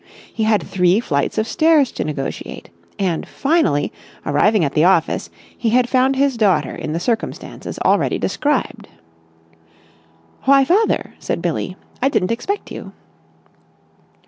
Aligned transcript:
He 0.33 0.45
had 0.45 0.63
three 0.63 0.99
flights 0.99 1.37
of 1.37 1.47
stairs 1.47 1.91
to 1.91 2.03
negotiate. 2.03 2.71
And, 2.97 3.27
finally, 3.27 3.93
arriving 4.25 4.65
at 4.65 4.73
the 4.73 4.83
office, 4.83 5.29
he 5.55 5.69
had 5.69 5.87
found 5.87 6.15
his 6.15 6.37
daughter 6.37 6.73
in 6.75 6.91
the 6.93 6.99
circumstances 6.99 7.77
already 7.85 8.17
described. 8.17 8.87
"Why, 10.45 10.65
father!" 10.65 11.13
said 11.19 11.39
Billie. 11.39 11.77
"I 12.01 12.09
didn't 12.09 12.31
expect 12.31 12.71
you." 12.71 12.93